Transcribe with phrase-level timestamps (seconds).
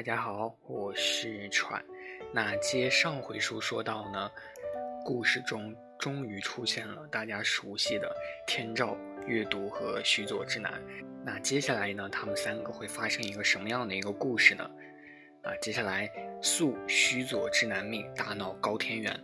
[0.00, 1.84] 大家好，我是喘。
[2.32, 4.30] 那接上回书说到呢，
[5.04, 8.10] 故事中终于出现了大家熟悉的
[8.46, 8.96] 天照、
[9.26, 10.82] 月读和须佐之男。
[11.22, 14.64] 那接下来呢，他们三个会发生一个什么样的一个故事呢？
[15.42, 16.10] 啊，接下来
[16.40, 19.14] 宿须佐之男命，大闹高天原。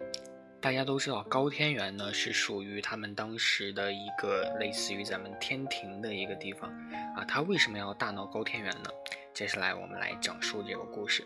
[0.60, 6.70] 大家都知道，高天原呢是属于他们当时的一个类似于咱们天庭的一个地方
[7.16, 7.24] 啊。
[7.26, 8.90] 他为什么要大闹高天原呢？
[9.36, 11.22] 接下来我们来讲述这个故事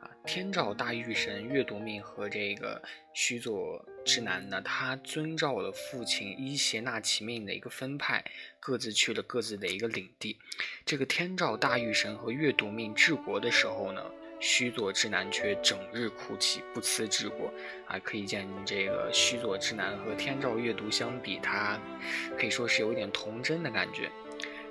[0.00, 0.08] 啊。
[0.24, 2.80] 天照大御神月读命和这个
[3.12, 8.24] 须佐之男呢，他遵照了父亲伊邪那岐命的一个分派，
[8.60, 10.38] 各自去了各自的一个领地。
[10.86, 14.02] 这个天照大御神和月读命治国的时候呢。
[14.42, 17.52] 须佐之男却整日哭泣，不辞治国，
[17.86, 21.78] 啊，可以见这个须佐之男和天照月读相比，他
[22.38, 24.10] 可以说是有一点童真的感觉。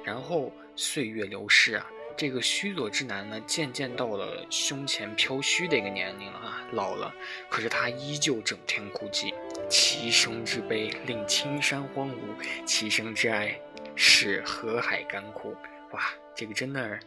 [0.04, 1.86] 然后岁月流逝啊，
[2.20, 7.16] 这个须佐之男呢，渐渐到了胸前飘须的一个年龄了啊，老了，
[7.50, 9.34] 可是他依旧整天哭泣，
[9.70, 13.58] 其声之悲令青山荒芜，其声之哀
[13.96, 15.56] 使河海干枯。
[15.94, 17.00] 哇，这个真的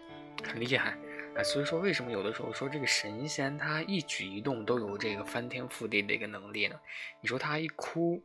[0.42, 0.96] 很厉害。
[1.36, 6.80] 啊，所以说为什么有的时候说这个神仙他一举一动都有这个翻天覆地的一个能力呢？
[7.20, 8.24] 你说他一哭，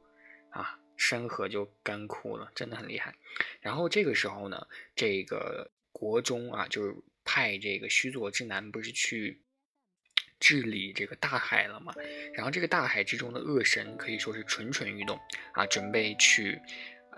[0.52, 3.14] 啊，山河就干枯了，真的很厉害。
[3.60, 5.70] 然后这个时候呢，这个
[6.00, 6.96] 国中啊，就是
[7.26, 9.42] 派这个须佐之男不是去
[10.40, 11.92] 治理这个大海了吗？
[12.36, 15.20] 然后这个大海之中的恶神可以说是蠢蠢欲动
[15.54, 16.62] 啊，准备去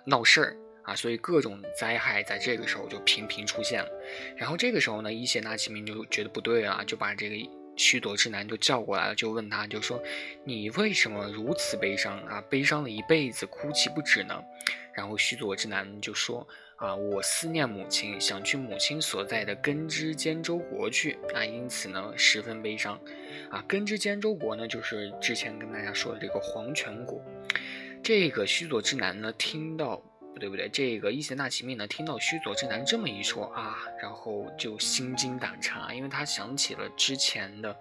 [0.06, 0.56] 闹事儿。
[0.86, 3.90] 啊，所以各种灾害在这个时候就频频出现了。
[4.38, 7.36] 然后这个时候呢，伊邪那岐明就觉得不对啊，就把这个
[7.76, 10.02] 须佐之男就叫过来了，就问他，就说
[10.46, 12.42] 你为什么如此悲伤啊？
[12.50, 14.42] 悲伤了一辈子，哭泣不止呢？
[15.00, 16.46] 然后须佐之男就说
[16.76, 23.00] 啊，我思念母亲，想去母亲所在的根之兼州国去啊，因此呢，十分悲伤。
[23.50, 27.22] 啊，根之兼州国呢，就是之前跟大家说的这个黄泉国。
[28.04, 30.40] 这个须佐之男呢，听到不。
[30.40, 30.70] 对不对？
[30.70, 37.76] 这个伊邪那岐命呢，听到须佐之男这么一说啊，然后就心惊胆颤，因为他想起了之前的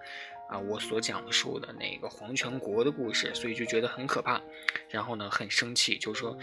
[0.49, 4.41] 啊我所讲述的那个黄泉国的故事，所以就觉得很可怕。
[4.89, 6.37] 然后呢，很生气，就说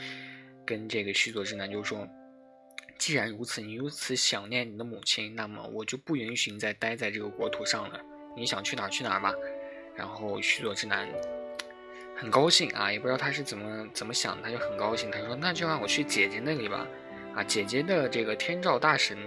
[0.67, 2.07] 跟这个须佐之男就说，
[2.99, 8.01] 既然如此，你如此想念你的母亲，那么我就不允许你再待在这个国土上了。
[8.37, 9.33] 你想去哪儿去哪儿吧。
[9.95, 11.09] 然后须佐之男。
[12.19, 15.11] 很高兴啊，也不知道他是怎么怎么想，他就很高兴。
[15.11, 16.87] 他说：“那就让我去姐姐那里吧。”
[17.37, 19.19] 啊，姐姐的这个天照大神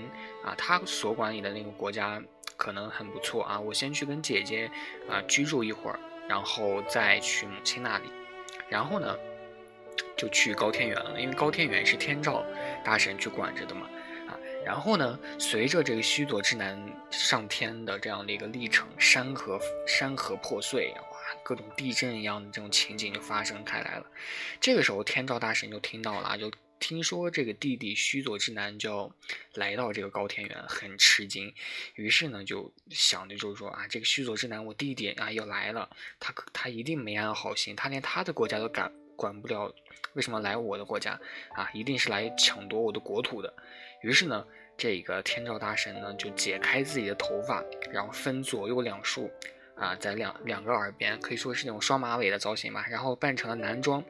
[0.43, 2.19] 啊，他所管理的那个国家
[2.57, 3.59] 可能很不错啊。
[3.59, 4.69] 我先去跟姐姐
[5.07, 8.05] 啊居住一会儿，然后再去母亲那里。
[8.67, 9.15] 然后呢，
[10.19, 12.45] 就去高天原了，因为高天原是天照
[12.83, 13.87] 大神去管着的嘛。
[14.27, 16.77] 啊，然后呢，随着这个须佐之男
[17.09, 19.57] 上天的这样的一个历程，山河
[19.87, 20.93] 山河破碎。
[20.93, 24.05] 哇各种地震一样的这种情景就发生开来了。
[24.59, 29.11] 这个时候，天照大神就听到了，就听说这个弟弟须佐之男就要
[29.53, 31.53] 来到这个高天原，很吃惊。
[31.95, 39.69] 于是呢，就想着就是说啊，这个须佐之男，我弟弟啊要来了，他他一定没安好心，他连他的国家都敢管不了，
[40.13, 41.19] 为什么来我的国家
[41.53, 41.69] 啊？
[41.73, 43.53] 一定是来抢夺我的国土的。
[44.01, 44.45] 于是呢，
[44.77, 49.29] 这个天照大神呢就解开自己的头发，然后分左右两束。
[49.75, 54.03] 啊，在两两个耳边可以说是那种双马尾的造型吧，然后扮成了男装，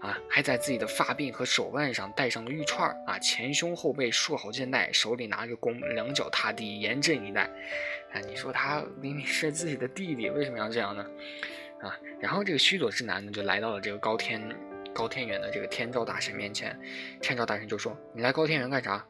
[0.00, 7.42] 啊，还在自己的发鬓和手腕上戴上了玉串啊，前胸后背束好肩带，手里拿着弓，两脚踏地，严阵以待。
[8.14, 11.04] 啊，你说他明明是自己的弟弟，为什么要这样呢？
[11.82, 14.40] 啊，然后这个须佐之男呢，就来到了这个高天
[14.94, 16.78] 高天元的这个天照大神面前，
[17.20, 19.04] 天照大神就说：“你来高天元干啥？”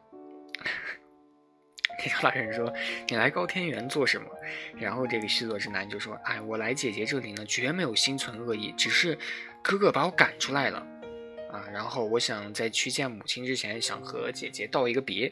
[1.99, 2.73] 天照大神说
[3.07, 4.27] ：“你来高天元做什么？”
[4.75, 9.17] 然后这个须佐之男就说：“哎，我来姐姐这里呢，绝没有心存恶意，只是
[9.61, 10.79] 哥哥把我赶出来了
[11.51, 11.63] 啊。
[11.71, 15.31] 然后我想在去见母亲之前，想和姐姐道一个别。”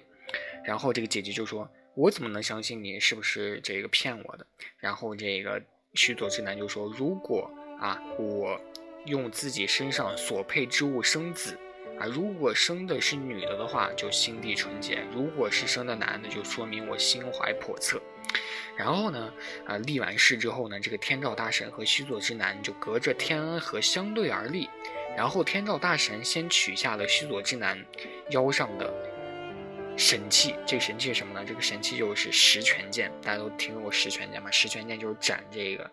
[0.64, 4.46] 然后这个姐姐就说：“我怎么能相信你是不是这个骗我的？”
[4.78, 5.62] 然后这个
[5.94, 7.50] 须佐之男就说：“如果
[7.80, 8.60] 啊，我
[9.06, 11.58] 用自己身上所配之物生子。”
[12.00, 18.02] 啊，如果生的是女的的话，就心地纯洁；如果是生的男的，就说明我心怀叵测。
[18.76, 19.32] 然后呢，
[19.68, 24.68] 啊，立完誓之后呢，这个天照大神和须佐之男就隔着天安河相对而立。
[25.16, 27.86] 然后天照大神先取下了须佐之男
[28.30, 28.92] 腰上的
[29.98, 31.46] 神器，这个神器是什么呢？
[31.46, 33.12] 这个神器就是十全剑。
[33.22, 34.50] 大家都听说过十全剑吗？
[34.52, 35.90] 十全剑就是斩这个。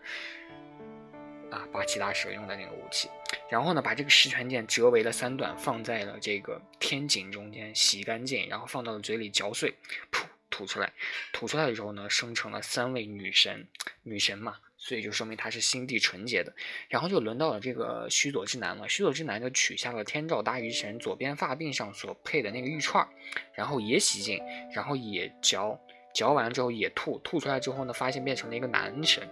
[1.50, 3.09] 啊，八岐大蛇用的那个武器，
[3.49, 9.75] 然后呢，把这个十全剑折为了三段，放在了这个天井中间，洗干净，然后放到了嘴里嚼碎，
[10.12, 10.93] 噗，吐出来，
[11.33, 13.67] 吐出来的时候呢，生成了三位女神，
[14.03, 16.52] 女神嘛，所以就说明他是心地纯洁的。
[16.88, 23.06] 然后就轮到了这个须佐之男了，须佐之男就取下了天照大御神左边发鬓上所配的那个玉串
[23.52, 24.40] 然后也洗净，
[24.72, 25.78] 然后也嚼，
[26.14, 29.28] 嚼完之后也吐，吐出来之后呢，发现变成了一个男神。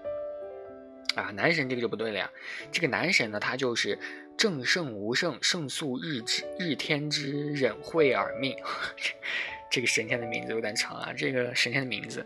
[1.14, 2.30] 啊，男神这个就不对了呀，
[2.70, 3.98] 这个男神呢，他就是
[4.36, 8.54] 正圣无圣，圣素日之日天之忍慧耳命。
[9.70, 12.24] 这个神仙的名字有点长啊，这个神仙的名字，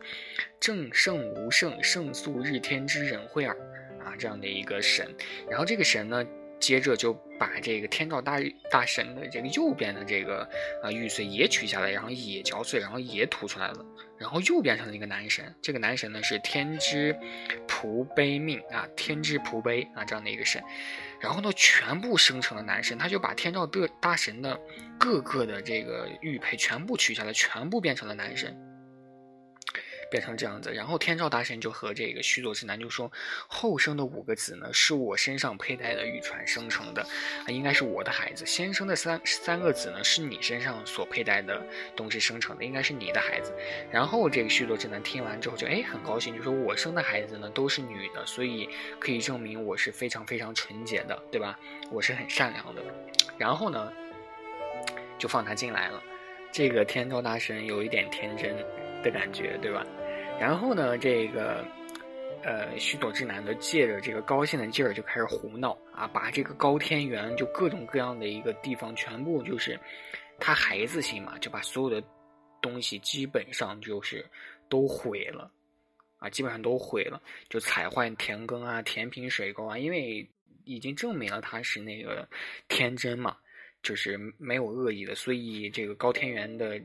[0.58, 3.56] 正圣无圣，圣素日天之人慧尔
[4.04, 5.08] 啊，这样的一个神。
[5.48, 6.26] 然后这个神呢。
[6.60, 8.38] 接着就把这个天照大
[8.70, 10.48] 大神的这个右边的这个
[10.82, 13.84] 啊玉髓也取下来，然后也嚼碎，然后也吐出来了，
[14.18, 15.52] 然后又变成了一个男神。
[15.62, 17.16] 这个男神呢是天之
[17.66, 20.62] 仆悲命啊，天之仆悲啊这样的一个神。
[21.18, 24.58] 然后呢全部生成了男神，他就把天照的大神的
[24.98, 28.56] 各个的这个玉佩全部取下来，全部变成了男神。
[30.10, 33.10] 变成这样子，然后天照大神就和这个须佐之男就说
[33.46, 38.44] ：“后生的五个子呢，是我身上佩戴的玉串生成的，啊，应该是我的孩子。
[38.44, 41.64] 先生的三三个子呢，是你身上所佩戴的
[41.94, 43.54] 东西生成的，应该是你的孩子。”
[43.90, 48.68] 然后这个须佐之男听完之后就哎很高兴，就说：“我生的孩子呢都是女的，所以
[48.98, 51.56] 可以证明我是非常非常纯洁的，对吧？
[51.90, 52.82] 我是很善良的。”
[53.38, 53.92] 然后呢，
[55.18, 56.02] 就放他进来了。
[56.52, 58.56] 这个天照大神有一点天真
[59.02, 59.86] 的感觉，对吧？
[60.38, 61.62] 然后呢，这个，
[62.42, 69.78] 呃，须佐之男的借着这个高兴的劲儿就开始胡闹啊，把这个高天原就各种各样的一个地方全部就是
[70.38, 72.02] 他孩子心嘛，就把所有的
[72.62, 74.24] 东西基本上就是
[74.70, 75.50] 都毁了
[76.18, 77.20] 啊，基本上都毁了，
[77.50, 80.26] 就踩坏田埂啊、填平水沟啊，因为
[80.64, 82.26] 已经证明了他是那个
[82.66, 83.36] 天真嘛，
[83.82, 86.80] 就是没有恶意的，所以这个高天元的。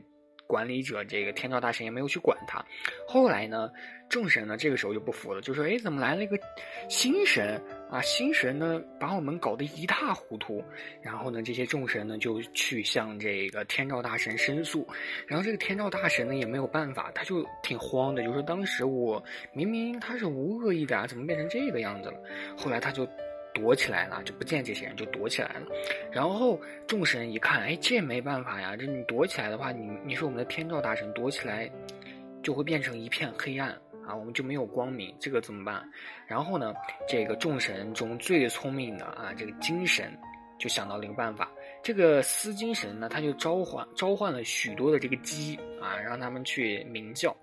[0.46, 2.64] 管理者这个天照大神也没有去管他。
[3.06, 3.70] 后来呢，
[4.08, 6.38] 众神呢这个时候就不服了，就说：“哎，怎么来了一个
[6.88, 7.60] 新神
[7.90, 8.00] 啊？
[8.02, 10.64] 新神呢把我们搞得一塌糊涂。”
[11.02, 14.86] 然后呢，这些众神呢就去向这个天照大神申诉。
[15.26, 19.22] 然后这个天照大神呢也没有办法，他就挺慌的，就说：“当时我
[19.52, 22.18] 明明他是无恶意的啊，怎么变成这个样子了？”
[22.56, 23.06] 后来他就。
[23.56, 25.66] 躲起来了，就不见这些人，就躲起来了。
[26.12, 31.70] 然后众神一看，哎，这没办法呀，这你躲起来的话，你你是我们的天照大神，躲起来
[32.42, 33.70] 就会变成一片黑暗
[34.06, 35.82] 啊，我们就没有光明，这个怎么办？
[36.26, 36.74] 然后呢，
[37.08, 40.12] 这个众神中最聪明的啊，这个金神
[40.58, 41.50] 就想到了一个办法，
[41.82, 47.34] 这个司金神呢，他就召唤召唤了许多的这个鸡啊，让他们去鸣叫。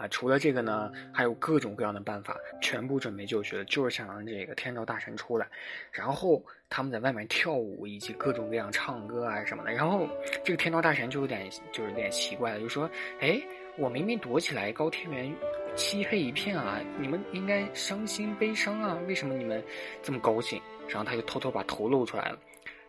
[0.00, 5.46] 啊，除了这个呢，还有各种各样的办法，全部准备就绪了，就是想让这个天照大神出来，
[5.92, 9.70] 然后他们在外面跳舞，以及各种各样唱歌啊什么的。
[9.72, 10.08] 然后
[10.42, 13.38] 这个天照大神就有点，就是有点奇怪了，就说：“哎，
[13.76, 15.30] 我明明躲起来，高天原
[15.76, 19.62] 漆黑一片啊，你们应该伤心悲伤啊，为什么你们
[20.02, 20.58] 这么高兴？”
[20.88, 22.38] 然后他就偷偷把头露出来了，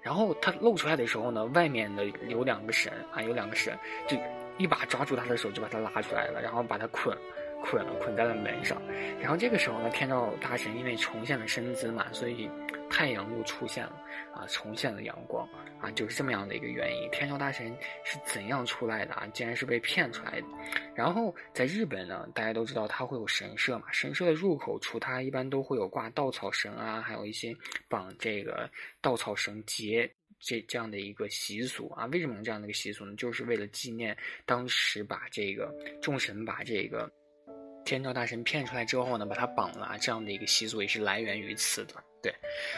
[0.01, 3.77] 然后他露出来的时候呢，外面的有两个神啊，有两个神
[4.07, 4.15] 就。
[4.61, 7.17] 一把抓住他的手，就把他拉出来了，然后把他捆，
[7.63, 8.79] 捆了，捆在了门上。
[9.19, 12.47] 然后这个时候呢，天照大神因为重现了身姿嘛，所以
[12.89, 13.93] 太阳又出现了，
[14.35, 15.47] 啊，重现了阳光，
[15.79, 17.09] 啊，就是这么样的一个原因。
[17.09, 19.25] 天照大神是怎样出来的啊？
[19.33, 20.47] 竟然是被骗出来的。
[20.93, 27.55] 然后在日本呢，大家都知道它会有神社嘛，神社的入口处它一般都会有挂稻草绳啊，还有一些
[27.89, 28.69] 绑这个
[29.01, 30.11] 稻草绳结。
[30.41, 33.13] 这这样的一个习俗啊，为什么这样的一个习俗呢？
[33.15, 37.09] 就是为了纪念当时把这个众神把这个
[37.85, 41.93] 天照大神骗出来之后呢，把他绑了，这样的一个习俗也是来源于此的。
[42.23, 42.31] 对，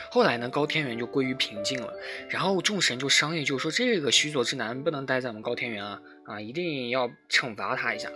[0.09, 1.93] 后来呢，高天原就归于平静了，
[2.29, 8.09] 然后众神就商议，就说这个须佐之男不能待在我们高天原啊，啊，一定要惩罚他一下，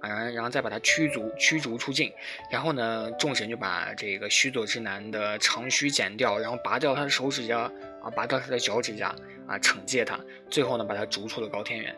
[0.00, 2.12] 啊，然后再把他驱逐驱逐出境。
[2.50, 7.70] 然后呢，众神就把这个须佐之男的长须剪掉，然后拔掉他的手指甲。
[8.02, 9.14] 啊，拔掉他的脚趾甲，
[9.46, 10.18] 啊，惩戒他，
[10.50, 11.92] 最后呢，把他逐出了高天原，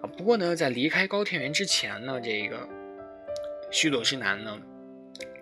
[0.00, 2.66] 啊，不过呢，在离开高天原之前呢，这个
[3.70, 4.58] 须佐之男呢，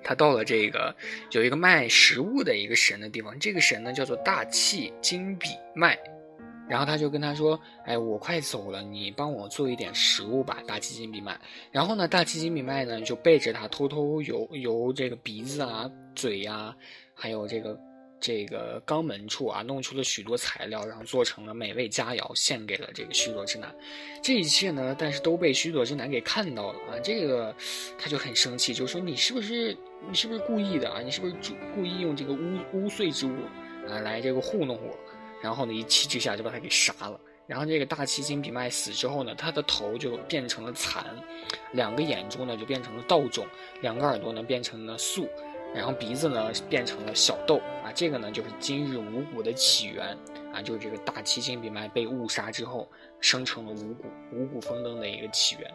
[0.03, 0.95] 他到了这个
[1.31, 5.97] 有一个卖食物的一个神的地方，这个神呢叫做大气金比麦，
[6.69, 11.39] 然后他就跟他说，哎，我快走了，你帮我做一点食物吧，大气金比麦。
[11.71, 16.75] 然后呢，大气金比麦呢就背着他偷偷由由这个鼻子啊、嘴呀，
[17.15, 17.79] 还有这个。
[18.21, 23.75] 这个肛门处啊，弄出了许多材料，然后做成了美味佳肴，献给了这个须佐之男。
[24.23, 26.99] 这一切呢，但是都被须佐之男给看到了啊！
[27.03, 27.55] 这个
[27.99, 29.77] 他就很生气，就说：“你是不是
[30.09, 31.01] 你是不是故意的啊？
[31.01, 31.35] 你是不是
[31.75, 33.35] 故意用这个污污秽之物
[33.89, 34.99] 啊来这个糊弄我？”
[35.41, 37.21] 然后呢，一气之下就把他给杀了。
[37.47, 41.03] 然后这个大崎金比麦死之后呢，他的头就变成了蚕，
[41.73, 43.47] 两个眼珠呢就变成了稻种，
[43.81, 45.27] 两个耳朵呢变成了粟，
[45.75, 50.17] 然后鼻子呢变成了小豆啊，这个呢就是今日五谷的起源
[50.53, 55.71] 啊，就是这个大七星笔脉被误杀之后生成了五谷，五谷丰登的一个起源。